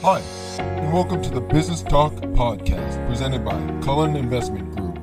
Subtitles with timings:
[0.00, 0.20] Hi,
[0.60, 4.96] and welcome to the Business Talk Podcast presented by Cullen Investment Group.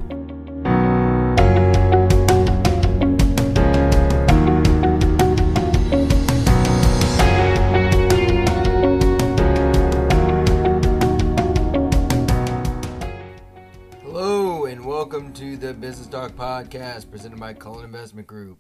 [14.02, 18.60] Hello, and welcome to the Business Talk Podcast presented by Cullen Investment Group.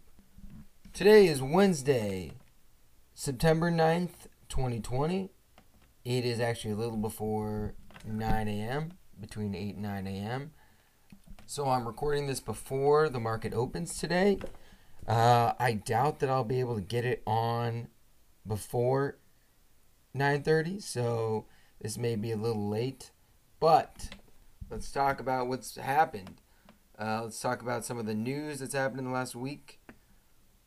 [0.91, 2.33] Today is Wednesday,
[3.13, 5.34] September 9th, 2020.
[6.05, 7.73] It is actually a little before
[8.05, 10.51] 9 a.m., between 8 and 9 a.m.
[11.47, 14.37] So I'm recording this before the market opens today.
[15.07, 17.87] Uh, I doubt that I'll be able to get it on
[18.47, 19.17] before
[20.15, 21.45] 9:30, so
[21.81, 23.11] this may be a little late,
[23.59, 24.09] but
[24.69, 26.41] let's talk about what's happened.
[26.99, 29.79] Uh, let's talk about some of the news that's happened in the last week.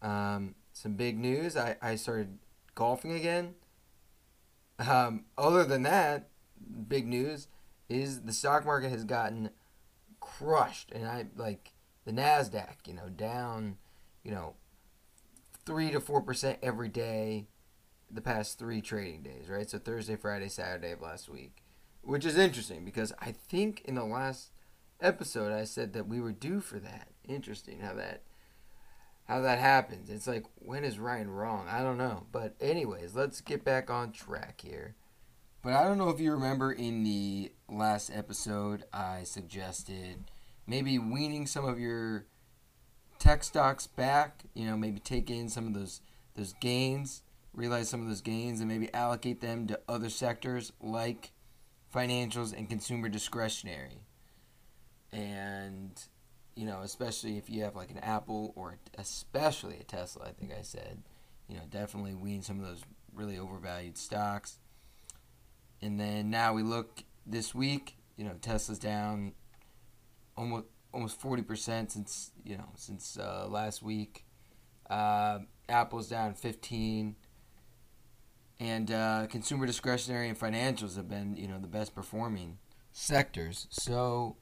[0.02, 1.56] Um, some big news.
[1.56, 2.38] I, I started
[2.74, 3.54] golfing again.
[4.78, 6.28] Um, other than that,
[6.88, 7.48] big news
[7.88, 9.50] is the stock market has gotten
[10.20, 11.72] crushed, and I like
[12.04, 12.86] the Nasdaq.
[12.86, 13.78] You know, down,
[14.22, 14.54] you know,
[15.66, 17.48] three to four percent every day,
[18.10, 19.48] the past three trading days.
[19.48, 21.62] Right, so Thursday, Friday, Saturday of last week,
[22.02, 24.52] which is interesting because I think in the last
[25.00, 27.08] episode I said that we were due for that.
[27.26, 28.22] Interesting how that
[29.28, 30.08] how that happens.
[30.08, 31.66] It's like when is Ryan wrong?
[31.68, 32.26] I don't know.
[32.32, 34.94] But anyways, let's get back on track here.
[35.62, 40.30] But I don't know if you remember in the last episode I suggested
[40.66, 42.26] maybe weaning some of your
[43.18, 46.00] tech stocks back, you know, maybe take in some of those
[46.34, 51.32] those gains, realize some of those gains and maybe allocate them to other sectors like
[51.94, 54.04] financials and consumer discretionary.
[55.12, 56.00] And
[56.58, 60.50] you know, especially if you have like an Apple or especially a Tesla, I think
[60.52, 61.04] I said,
[61.46, 62.82] you know, definitely wean some of those
[63.14, 64.58] really overvalued stocks.
[65.80, 69.34] And then now we look this week, you know, Tesla's down
[70.36, 74.24] almost almost 40% since, you know, since uh, last week.
[74.90, 77.14] Uh, Apple's down 15
[78.58, 82.58] and uh, consumer discretionary and financials have been, you know, the best performing
[82.90, 83.68] sectors.
[83.70, 84.38] So,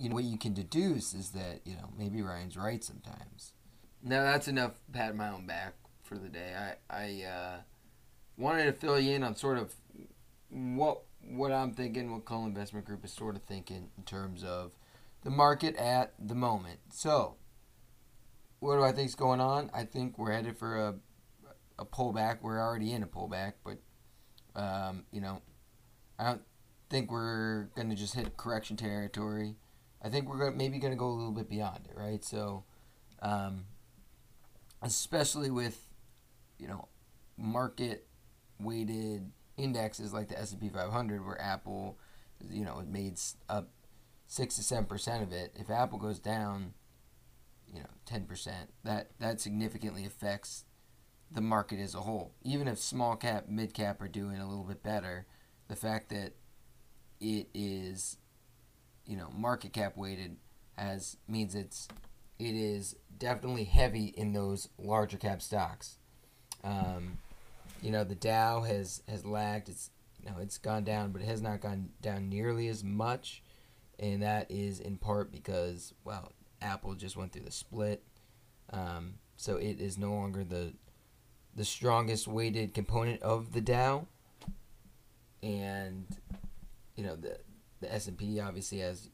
[0.00, 3.52] you know what you can deduce is that you know maybe Ryan's right sometimes.
[4.02, 6.54] Now that's enough pat my own back for the day.
[6.56, 7.60] I I uh,
[8.38, 9.74] wanted to fill you in on sort of
[10.48, 14.72] what what I'm thinking, what Cullen Investment Group is sort of thinking in terms of
[15.22, 16.80] the market at the moment.
[16.90, 17.36] So,
[18.58, 19.70] what do I think is going on?
[19.74, 20.94] I think we're headed for a
[21.78, 22.38] a pullback.
[22.40, 23.78] We're already in a pullback, but
[24.56, 25.42] um, you know,
[26.18, 26.42] I don't
[26.88, 29.56] think we're gonna just hit correction territory.
[30.02, 32.24] I think we're maybe going to go a little bit beyond it, right?
[32.24, 32.64] So,
[33.20, 33.64] um,
[34.82, 35.78] especially with
[36.58, 36.88] you know
[37.36, 38.06] market
[38.58, 41.98] weighted indexes like the S and P 500, where Apple,
[42.50, 43.18] you know, made
[43.48, 43.70] up
[44.26, 45.54] six to seven percent of it.
[45.56, 46.74] If Apple goes down,
[47.72, 50.64] you know, ten percent, that that significantly affects
[51.30, 52.34] the market as a whole.
[52.42, 55.26] Even if small cap, mid cap are doing a little bit better,
[55.68, 56.32] the fact that
[57.20, 58.16] it is
[59.10, 60.36] you know market cap weighted
[60.78, 61.88] as means it's
[62.38, 65.98] it is definitely heavy in those larger cap stocks.
[66.62, 67.18] Um,
[67.82, 69.68] you know the Dow has has lagged.
[69.68, 69.90] It's
[70.22, 73.42] you know it's gone down, but it has not gone down nearly as much,
[73.98, 76.30] and that is in part because well
[76.62, 78.04] Apple just went through the split,
[78.72, 80.72] um, so it is no longer the
[81.56, 84.06] the strongest weighted component of the Dow,
[85.42, 86.06] and
[86.94, 87.38] you know the
[87.80, 89.08] the S and P obviously has,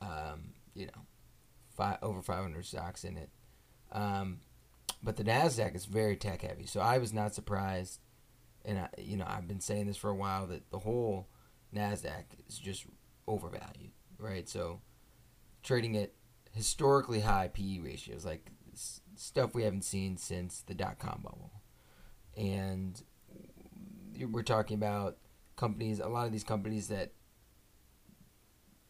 [0.00, 1.02] um, you know,
[1.76, 3.30] five, over 500 stocks in it.
[3.92, 4.40] Um,
[5.02, 8.00] but the Nasdaq is very tech heavy, so I was not surprised.
[8.64, 11.28] And I, you know, I've been saying this for a while that the whole
[11.74, 12.86] Nasdaq is just
[13.28, 14.48] overvalued, right?
[14.48, 14.80] So
[15.62, 16.12] trading at
[16.52, 18.50] historically high PE ratios, like
[19.14, 21.52] stuff we haven't seen since the dot com bubble,
[22.36, 23.00] and
[24.30, 25.18] we're talking about
[25.56, 26.00] companies.
[26.00, 27.12] A lot of these companies that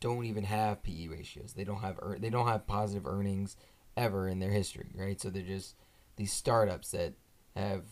[0.00, 1.52] don't even have PE ratios.
[1.54, 3.56] They don't have they don't have positive earnings
[3.96, 5.20] ever in their history, right?
[5.20, 5.74] So they're just
[6.16, 7.14] these startups that
[7.54, 7.84] have,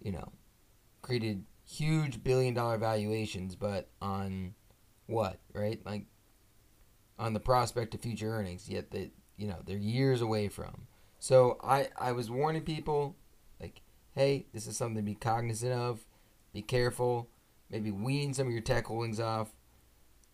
[0.00, 0.32] you know,
[1.02, 4.54] created huge billion dollar valuations, but on
[5.06, 5.80] what, right?
[5.84, 6.06] Like
[7.18, 10.86] on the prospect of future earnings, yet they, you know, they're years away from.
[11.18, 13.16] So I I was warning people
[13.60, 13.82] like,
[14.14, 16.06] hey, this is something to be cognizant of.
[16.52, 17.28] Be careful.
[17.70, 19.55] Maybe wean some of your tech holdings off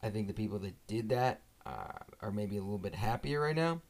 [0.03, 3.57] I think the people that did that uh, are maybe a little bit happier right
[3.57, 3.81] now.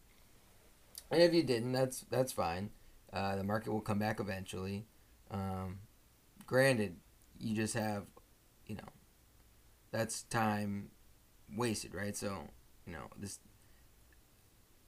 [1.11, 2.71] And if you didn't, that's that's fine.
[3.13, 4.87] Uh, the market will come back eventually.
[5.31, 5.81] Um,
[6.47, 6.97] granted,
[7.39, 8.05] you just have
[8.67, 8.89] you know,
[9.91, 10.89] that's time
[11.55, 12.17] wasted, right?
[12.17, 12.49] So,
[12.87, 13.39] you know, this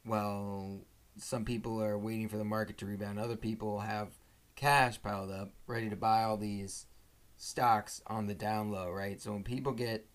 [0.07, 0.81] well,
[1.17, 3.19] some people are waiting for the market to rebound.
[3.19, 4.09] Other people have
[4.57, 6.87] cash piled up, ready to buy all these
[7.37, 9.21] stocks on the down low, right?
[9.21, 10.07] So when people get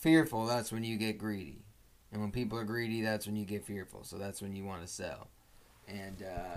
[0.00, 1.62] fearful, that's when you get greedy.
[2.10, 4.02] And when people are greedy, that's when you get fearful.
[4.02, 5.28] So that's when you want to sell.
[5.86, 6.56] And uh,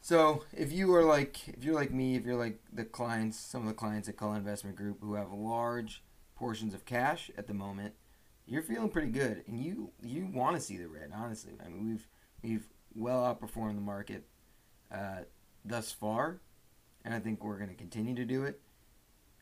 [0.00, 3.62] so if you are like if you're like me, if you're like the clients, some
[3.62, 6.02] of the clients at Cullen Investment Group who have large
[6.34, 7.94] portions of cash at the moment,
[8.46, 11.10] you're feeling pretty good, and you you want to see the red.
[11.14, 12.08] Honestly, I mean we've
[12.42, 14.24] we've well outperformed the market
[14.92, 15.20] uh,
[15.64, 16.40] thus far,
[17.04, 18.60] and I think we're going to continue to do it.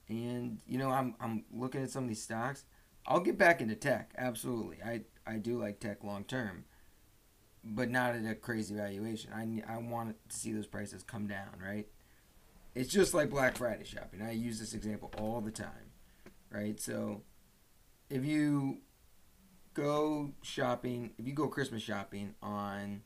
[0.08, 2.64] And you know, I'm I'm looking at some of these stocks.
[3.06, 4.12] I'll get back into tech.
[4.16, 6.64] Absolutely, I I do like tech long term,
[7.64, 9.32] but not at a crazy valuation.
[9.32, 11.58] I I want to see those prices come down.
[11.62, 11.86] Right.
[12.74, 14.20] It's just like Black Friday shopping.
[14.20, 15.92] I use this example all the time.
[16.50, 16.78] Right.
[16.78, 17.22] So
[18.10, 18.78] if you
[19.74, 23.02] go shopping, if you go Christmas shopping on,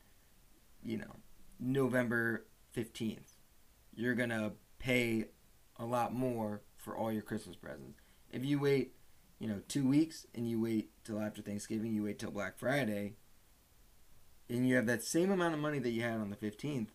[0.82, 1.16] you know,
[1.58, 3.32] November 15th,
[3.94, 5.26] you're going to pay
[5.78, 8.00] a lot more for all your Christmas presents.
[8.32, 8.94] If you wait,
[9.38, 13.14] you know, two weeks and you wait till after Thanksgiving, you wait till Black Friday,
[14.48, 16.88] and you have that same amount of money that you had on the 15th,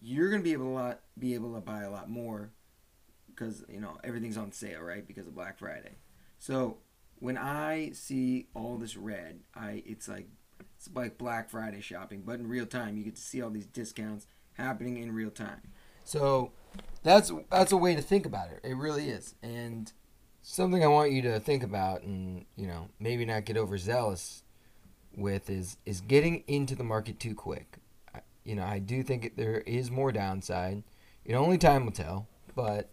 [0.00, 2.52] you're going to be able to lot, be able to buy a lot more
[3.26, 5.06] because, you know, everything's on sale, right?
[5.06, 5.96] Because of Black Friday.
[6.38, 6.78] So
[7.18, 10.28] when I see all this red, I it's like
[10.76, 12.96] it's like Black Friday shopping, but in real time.
[12.96, 15.72] You get to see all these discounts happening in real time.
[16.04, 16.52] So
[17.02, 18.60] that's that's a way to think about it.
[18.64, 19.92] It really is, and
[20.42, 24.42] something I want you to think about, and you know maybe not get overzealous
[25.16, 27.78] with is is getting into the market too quick.
[28.44, 30.82] You know I do think there is more downside.
[31.24, 32.90] You know only time will tell, but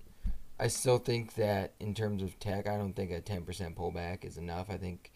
[0.59, 4.23] I still think that in terms of tech, I don't think a ten percent pullback
[4.23, 4.69] is enough.
[4.69, 5.11] I think,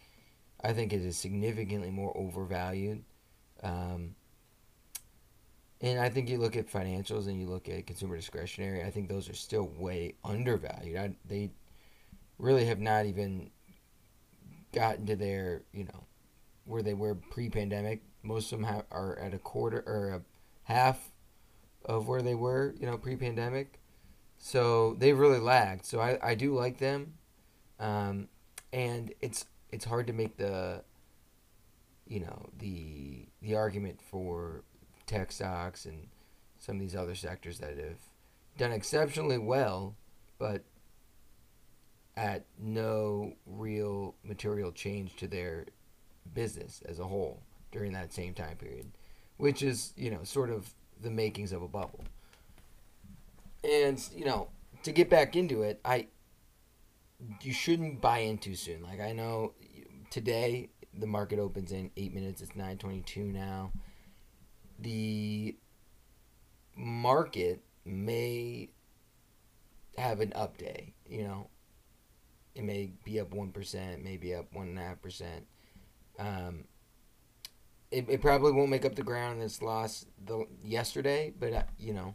[0.62, 3.04] I think it is significantly more overvalued.
[3.62, 4.14] Um,
[5.80, 8.82] and I think you look at financials and you look at consumer discretionary.
[8.82, 10.96] I think those are still way undervalued.
[10.96, 11.50] I, they
[12.38, 13.50] really have not even
[14.72, 16.04] gotten to their you know
[16.64, 18.02] where they were pre-pandemic.
[18.22, 20.22] Most of them have, are at a quarter or a
[20.64, 21.10] half
[21.84, 23.80] of where they were, you know, pre-pandemic.
[24.36, 25.86] So they've really lagged.
[25.86, 27.14] So I, I do like them,
[27.80, 28.28] um,
[28.72, 30.82] and it's it's hard to make the
[32.06, 34.62] you know the the argument for
[35.08, 36.06] tech stocks and
[36.58, 37.98] some of these other sectors that have
[38.56, 39.96] done exceptionally well,
[40.38, 40.62] but
[42.16, 45.66] at no real material change to their
[46.34, 47.40] business as a whole
[47.72, 48.86] during that same time period,
[49.36, 50.68] which is you know sort of
[51.00, 52.04] the makings of a bubble.
[53.64, 54.48] And you know,
[54.82, 56.08] to get back into it, I
[57.42, 58.82] you shouldn't buy in too soon.
[58.82, 59.52] Like I know
[60.10, 62.42] today the market opens in eight minutes.
[62.42, 63.72] It's nine twenty-two now.
[64.78, 65.56] The
[66.76, 68.70] market may
[69.96, 70.94] have an up day.
[71.08, 71.48] You know,
[72.54, 75.46] it may be up one percent, maybe up one and a half percent.
[76.18, 76.64] Um,
[77.90, 81.92] it, it probably won't make up the ground that's lost the yesterday, but uh, you
[81.94, 82.14] know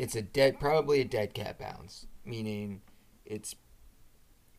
[0.00, 2.80] it's a dead, probably a dead cat bounce, meaning
[3.26, 3.54] it's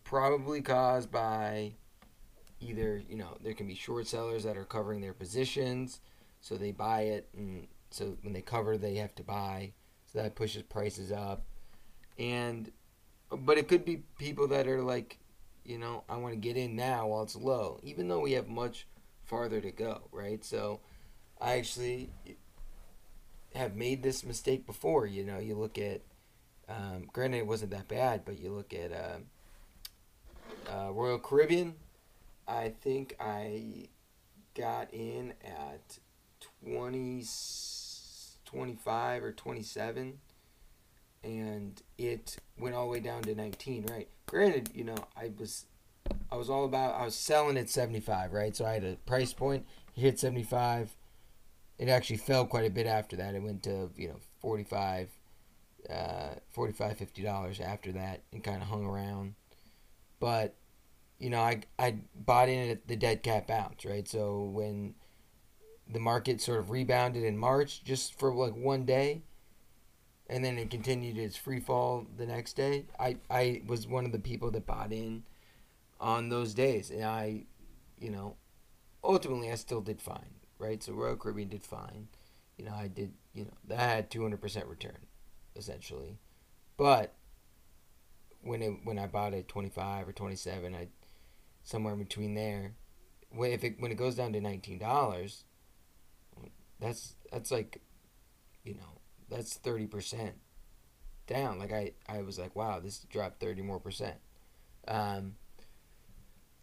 [0.03, 1.73] probably caused by
[2.61, 5.99] either you know there can be short sellers that are covering their positions,
[6.39, 9.73] so they buy it, and so when they cover, they have to buy,
[10.05, 11.43] so that pushes prices up,
[12.17, 12.71] and
[13.31, 15.17] but it could be people that are like,
[15.63, 18.47] you know, I want to get in now while it's low, even though we have
[18.47, 18.87] much
[19.23, 20.43] farther to go, right?
[20.43, 20.81] So
[21.39, 22.09] I actually
[23.55, 25.05] have made this mistake before.
[25.05, 26.01] You know, you look at,
[26.67, 29.19] um, granted, it wasn't that bad, but you look at uh,
[30.71, 31.75] uh, Royal Caribbean.
[32.51, 33.87] I think I
[34.55, 35.99] got in at
[36.63, 37.23] 20,
[38.45, 40.19] 25 or 27,
[41.23, 44.09] and it went all the way down to 19, right?
[44.25, 45.65] Granted, you know, I was.
[46.31, 46.95] I was all about.
[46.95, 48.55] I was selling at seventy five, right?
[48.55, 49.65] So I had a price point.
[49.93, 50.95] hit seventy five
[51.77, 53.33] it actually fell quite a bit after that.
[53.33, 55.09] It went to you know 45
[55.89, 59.33] uh, 45 50 dollars after that and kind of hung around
[60.19, 60.55] but
[61.21, 64.95] you know I, I bought in at the dead cat bounce right so when
[65.87, 69.21] the market sort of rebounded in march just for like one day
[70.27, 74.11] and then it continued its free fall the next day i i was one of
[74.11, 75.23] the people that bought in
[75.99, 77.43] on those days and i
[77.99, 78.35] you know
[79.03, 80.81] ultimately i still did fine right?
[80.81, 82.07] So Royal Caribbean did fine.
[82.57, 84.97] You know, I did, you know, that had 200% return,
[85.55, 86.19] essentially.
[86.77, 87.13] But
[88.43, 90.87] when it when I bought it twenty five or twenty seven, I
[91.63, 92.73] somewhere between there.
[93.29, 95.45] When if it when it goes down to nineteen dollars,
[96.79, 97.81] that's that's like,
[98.63, 100.35] you know, that's thirty percent
[101.27, 101.59] down.
[101.59, 104.17] Like I I was like, wow, this dropped thirty more percent.
[104.87, 105.35] Um,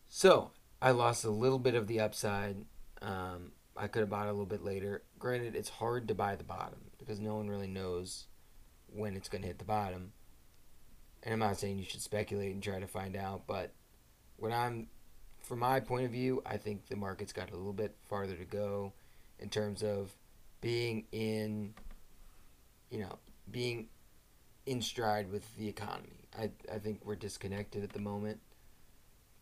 [0.08, 0.50] so
[0.80, 2.56] I lost a little bit of the upside.
[3.00, 5.02] Um, I could have bought a little bit later.
[5.18, 8.26] Granted, it's hard to buy the bottom because no one really knows
[8.88, 10.12] when it's going to hit the bottom.
[11.22, 13.72] And I'm not saying you should speculate and try to find out, but
[14.38, 14.88] when I'm,
[15.42, 18.44] from my point of view, I think the market's got a little bit farther to
[18.44, 18.92] go
[19.38, 20.12] in terms of
[20.60, 21.74] being in,
[22.90, 23.18] you know,
[23.50, 23.88] being
[24.66, 26.28] in stride with the economy.
[26.38, 28.40] I, I think we're disconnected at the moment.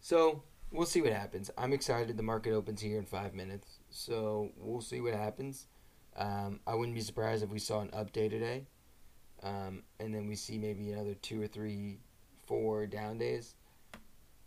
[0.01, 1.51] So we'll see what happens.
[1.59, 2.17] I'm excited.
[2.17, 5.67] The market opens here in five minutes, so we'll see what happens.
[6.17, 8.67] Um, I wouldn't be surprised if we saw an update today,
[9.43, 11.99] um, and then we see maybe another two or three,
[12.47, 13.55] four down days.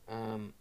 [0.09, 0.53] Um,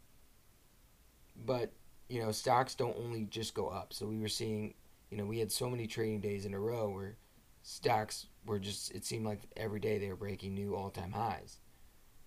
[1.44, 1.72] but
[2.08, 3.92] you know, stocks don't only just go up.
[3.92, 4.74] So we were seeing,
[5.10, 7.16] you know, we had so many trading days in a row where
[7.62, 8.92] stocks were just.
[8.92, 11.58] It seemed like every day they were breaking new all-time highs.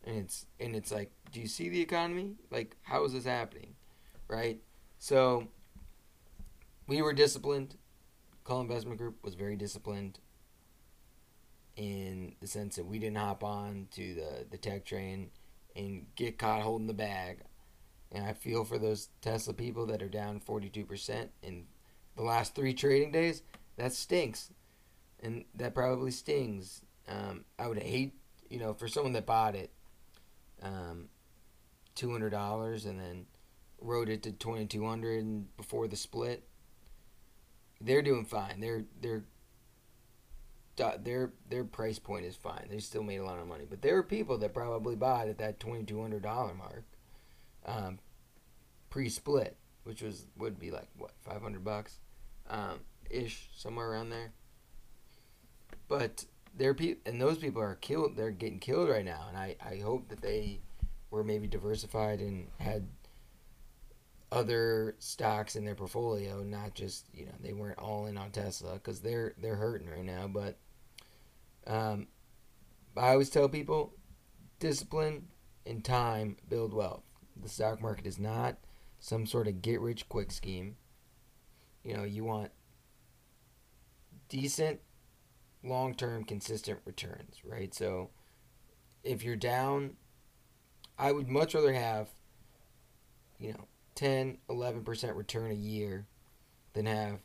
[0.04, 2.36] And it's and it's like do you see the economy?
[2.50, 3.76] Like how is this happening?
[4.28, 4.60] Right?
[4.98, 5.48] So
[6.88, 7.78] we were disciplined.
[8.44, 10.20] Cullen investment group was very disciplined
[11.76, 15.30] in the sense that we didn't hop on to the the tech train
[15.76, 17.40] and get caught holding the bag
[18.12, 21.66] and i feel for those tesla people that are down 42% in
[22.16, 23.42] the last three trading days
[23.78, 24.52] that stinks
[25.22, 28.14] and that probably stings um, i would hate
[28.50, 29.72] you know for someone that bought it
[30.62, 31.10] um,
[31.96, 33.26] two hundred dollars and then
[33.80, 36.48] rode it to twenty two hundred before the split.
[37.80, 38.60] They're doing fine.
[38.60, 39.24] They're they're
[40.76, 42.68] their their price point is fine.
[42.70, 45.38] They still made a lot of money, but there are people that probably bought at
[45.40, 46.84] that twenty two hundred dollar mark,
[47.66, 48.00] um,
[48.90, 52.00] pre split, which was would be like what five hundred bucks,
[52.50, 54.32] um, ish somewhere around there.
[55.88, 56.26] But
[56.58, 58.16] there people, and those people are killed.
[58.16, 60.60] They're getting killed right now, and I, I hope that they
[61.10, 62.88] were maybe diversified and had
[64.32, 68.74] other stocks in their portfolio, not just you know they weren't all in on Tesla
[68.74, 70.28] because they're they're hurting right now.
[70.28, 70.58] But
[71.68, 72.08] um,
[72.96, 73.94] I always tell people,
[74.60, 75.28] discipline
[75.66, 77.04] and time build wealth.
[77.42, 78.58] The stock market is not
[79.00, 80.78] some sort of get rich quick scheme.
[81.84, 82.52] You know, you want
[84.30, 84.80] decent
[85.64, 87.74] long term consistent returns, right?
[87.74, 88.10] So
[89.04, 89.98] if you're down,
[90.98, 92.10] I would much rather have,
[93.40, 93.68] you know,
[94.02, 96.08] 10, 11% return a year
[96.74, 97.20] than have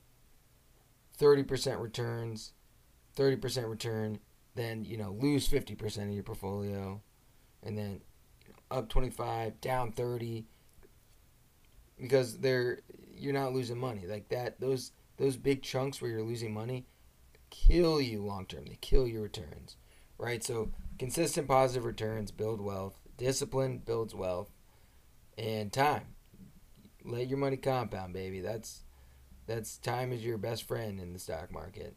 [1.19, 2.53] 30% returns,
[3.17, 4.19] 30% return,
[4.55, 7.01] then, you know, lose 50% of your portfolio
[7.63, 8.03] and then
[8.45, 10.45] you know, up 25, down 30
[11.99, 12.81] because they're
[13.17, 14.07] you're not losing money.
[14.07, 16.85] Like that those those big chunks where you're losing money,
[17.49, 18.67] kill you long term.
[18.67, 19.79] They kill your returns,
[20.19, 20.45] right?
[20.45, 23.01] So consistent positive returns build wealth.
[23.17, 24.51] Discipline builds wealth,
[25.39, 26.16] and time.
[27.07, 28.41] Let your money compound, baby.
[28.41, 28.83] That's
[29.47, 31.97] that's time is your best friend in the stock market.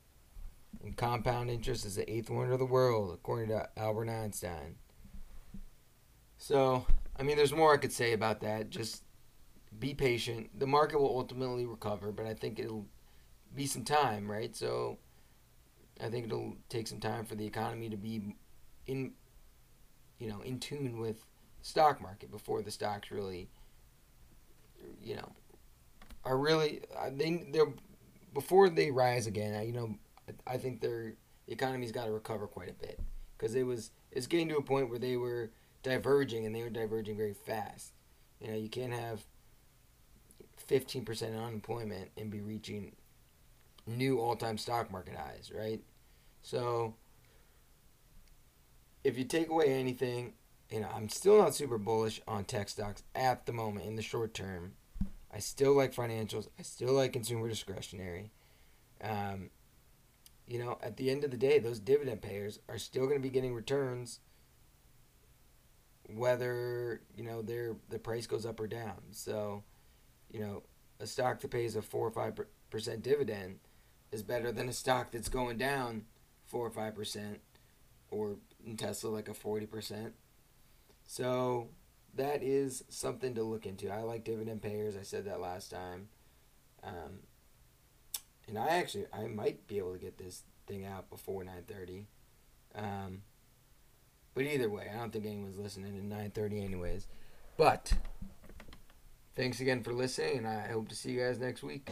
[0.83, 4.75] And compound interest is the eighth wonder of the world, according to Albert Einstein.
[6.37, 6.85] So,
[7.17, 8.69] I mean, there's more I could say about that.
[8.69, 9.03] Just
[9.79, 10.57] be patient.
[10.57, 12.85] The market will ultimately recover, but I think it'll
[13.55, 14.55] be some time, right?
[14.55, 14.99] So,
[15.99, 18.35] I think it'll take some time for the economy to be
[18.85, 19.13] in,
[20.19, 21.25] you know, in tune with
[21.61, 23.49] stock market before the stocks really,
[25.03, 25.31] you know,
[26.25, 26.81] are really
[27.11, 27.73] they they're
[28.33, 29.65] before they rise again.
[29.65, 29.95] You know,
[30.45, 31.13] I think their
[31.47, 32.99] economy's got to recover quite a bit
[33.37, 35.51] because it was it's getting to a point where they were
[35.83, 37.93] diverging and they were diverging very fast.
[38.39, 39.23] You know, you can't have
[40.69, 42.95] 15% unemployment and be reaching
[43.87, 45.81] new all-time stock market highs, right?
[46.41, 46.95] So
[49.03, 50.33] if you take away anything,
[50.69, 54.01] you know, I'm still not super bullish on tech stocks at the moment in the
[54.01, 54.73] short term.
[55.33, 56.47] I still like financials.
[56.57, 58.31] I still like consumer discretionary.
[59.01, 59.49] Um,
[60.47, 63.27] you know, at the end of the day, those dividend payers are still going to
[63.27, 64.19] be getting returns,
[66.07, 68.97] whether you know their the price goes up or down.
[69.11, 69.63] So,
[70.31, 70.63] you know,
[70.99, 72.33] a stock that pays a four or five
[72.69, 73.59] percent dividend
[74.11, 76.05] is better than a stock that's going down
[76.47, 77.39] four or five percent,
[78.09, 80.13] or in Tesla like a forty percent.
[81.11, 81.69] So
[82.13, 83.91] that is something to look into.
[83.91, 84.95] I like dividend payers.
[84.95, 86.09] I said that last time.
[86.83, 87.21] Um,
[88.47, 92.05] and I actually I might be able to get this thing out before nine thirty.
[92.75, 93.23] Um,
[94.35, 97.07] But either way, I don't think anyone's listening at 9:30 anyways.
[97.57, 97.93] But
[99.35, 101.89] thanks again for listening, and I hope to see you guys next week.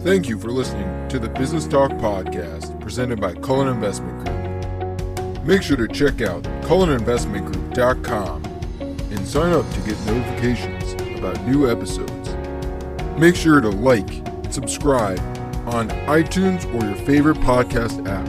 [0.00, 4.23] Thank you for listening to the Business Talk podcast presented by Cullen Investment Group.
[5.44, 8.44] Make sure to check out culleninvestmentgroup.com
[8.80, 12.34] and sign up to get notifications about new episodes.
[13.18, 15.20] Make sure to like and subscribe
[15.66, 18.26] on iTunes or your favorite podcast app.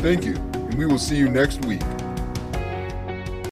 [0.00, 1.82] Thank you, and we will see you next week.